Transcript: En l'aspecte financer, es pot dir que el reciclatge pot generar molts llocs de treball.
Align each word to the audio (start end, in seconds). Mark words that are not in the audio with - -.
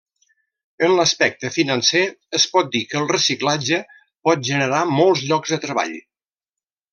En 0.85 0.93
l'aspecte 0.99 1.51
financer, 1.57 2.01
es 2.39 2.45
pot 2.53 2.71
dir 2.77 2.81
que 2.93 2.99
el 3.01 3.05
reciclatge 3.11 3.79
pot 4.29 4.43
generar 4.49 4.81
molts 4.95 5.23
llocs 5.29 5.55
de 5.57 5.61
treball. 5.69 5.95